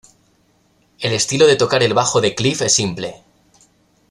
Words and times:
El 0.99 1.13
estilo 1.13 1.45
de 1.45 1.55
tocar 1.57 1.83
el 1.83 1.93
bajo 1.93 2.21
de 2.21 2.33
Cliff 2.33 2.63
es 2.63 2.73
simple. 2.73 3.23